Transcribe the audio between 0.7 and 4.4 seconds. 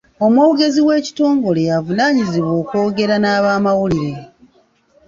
w'ekitongole y'avunaanyizibwa okwogera n'abamawulire.